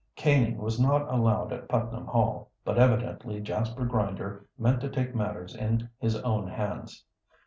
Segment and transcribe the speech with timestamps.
[0.15, 5.53] Caning was not allowed at Putnam Hall, but evidently Jasper Grinder meant to take matters
[5.55, 7.05] in his own hands.